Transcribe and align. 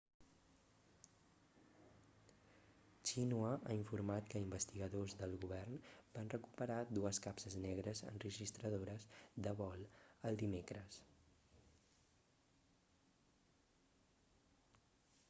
xinhua 3.09 3.49
ha 3.65 3.75
informat 3.79 4.31
que 4.33 4.39
investigadors 4.45 5.13
del 5.19 5.35
govern 5.43 5.75
van 6.15 6.31
recuperar 6.35 6.79
dues 6.99 7.19
capses 7.27 7.57
negres' 7.67 8.03
enregistradores 8.13 9.07
de 9.47 9.53
vol 9.61 9.83
el 10.31 10.39
dimecres 10.45 11.01